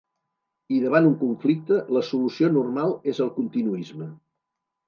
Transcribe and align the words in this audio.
I 0.77 0.79
davant 0.83 1.09
un 1.09 1.13
conflicte, 1.19 1.77
la 1.97 2.03
solució 2.09 2.51
‘normal’ 2.57 2.97
és 3.15 3.23
el 3.27 3.33
continuisme’. 3.39 4.13